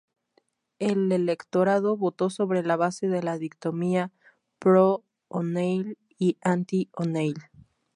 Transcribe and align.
El 0.79 1.11
electorado 1.11 1.95
votó 1.95 2.31
sobre 2.31 2.63
la 2.63 2.75
base 2.75 3.07
de 3.07 3.21
la 3.21 3.37
dicotomía 3.37 4.11
"Pro-O'Neill" 4.57 5.95
y 6.17 6.37
"Anti-O'Neill". 6.41 7.37